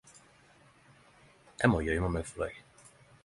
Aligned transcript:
Eg 1.67 1.69
må 1.73 1.83
gøyma 1.89 2.11
meg 2.17 2.29
for 2.33 2.47
deg. 2.47 2.57